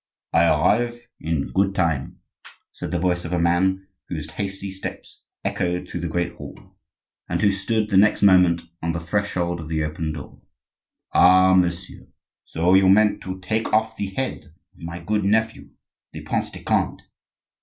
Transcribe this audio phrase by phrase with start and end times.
[0.33, 2.21] "I arrive in good time,"
[2.71, 6.75] said the voice of a man whose hasty steps echoed through the great hall,
[7.29, 10.41] and who stood the next moment on the threshold of the open door.
[11.13, 12.07] "Ah, messieurs,
[12.45, 15.69] so you meant to take off the head of my good nephew,
[16.13, 17.03] the Prince de Conde?